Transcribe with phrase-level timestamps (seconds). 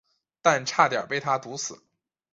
[0.41, 1.79] 但差点被他毒死。